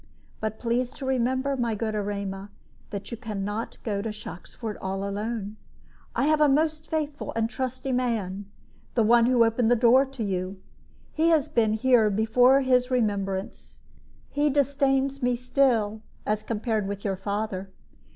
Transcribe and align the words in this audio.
But 0.39 0.57
please 0.57 0.89
to 0.93 1.05
remember, 1.05 1.55
my 1.55 1.75
good 1.75 1.93
Erema, 1.93 2.49
that 2.89 3.11
you 3.11 3.17
can 3.17 3.45
not 3.45 3.77
go 3.83 4.01
to 4.01 4.09
Shoxford 4.11 4.75
all 4.81 5.07
alone. 5.07 5.57
I 6.15 6.25
have 6.25 6.41
a 6.41 6.49
most 6.49 6.89
faithful 6.89 7.31
and 7.35 7.47
trusty 7.47 7.91
man 7.91 8.45
the 8.95 9.03
one 9.03 9.27
who 9.27 9.45
opened 9.45 9.69
the 9.69 9.75
door 9.75 10.05
to 10.05 10.23
you. 10.23 10.59
He 11.13 11.27
has 11.29 11.49
been 11.49 11.73
here 11.73 12.09
before 12.09 12.61
his 12.61 12.89
remembrance. 12.89 13.81
He 14.31 14.49
disdains 14.49 15.21
me 15.21 15.35
still 15.35 16.01
as 16.25 16.41
compared 16.41 16.87
with 16.87 17.05
your 17.05 17.15
father. 17.15 17.69